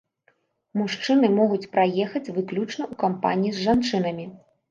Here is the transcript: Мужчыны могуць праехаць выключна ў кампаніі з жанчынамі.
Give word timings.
Мужчыны 0.79 1.27
могуць 1.39 1.67
праехаць 1.75 2.23
выключна 2.37 2.83
ў 2.91 2.93
кампаніі 3.05 3.51
з 3.59 3.67
жанчынамі. 3.69 4.25